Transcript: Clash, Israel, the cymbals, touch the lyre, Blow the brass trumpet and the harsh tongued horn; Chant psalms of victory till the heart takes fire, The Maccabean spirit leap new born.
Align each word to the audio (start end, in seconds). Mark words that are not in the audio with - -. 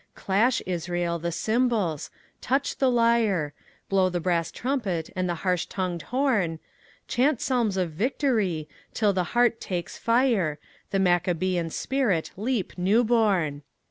Clash, 0.15 0.61
Israel, 0.65 1.19
the 1.19 1.31
cymbals, 1.31 2.09
touch 2.41 2.77
the 2.77 2.89
lyre, 2.89 3.53
Blow 3.87 4.09
the 4.09 4.19
brass 4.19 4.49
trumpet 4.51 5.11
and 5.15 5.29
the 5.29 5.35
harsh 5.45 5.67
tongued 5.67 6.01
horn; 6.09 6.57
Chant 7.07 7.39
psalms 7.39 7.77
of 7.77 7.91
victory 7.91 8.67
till 8.95 9.13
the 9.13 9.23
heart 9.37 9.61
takes 9.61 9.99
fire, 9.99 10.57
The 10.89 10.97
Maccabean 10.97 11.69
spirit 11.69 12.31
leap 12.35 12.79
new 12.79 13.03
born. 13.03 13.61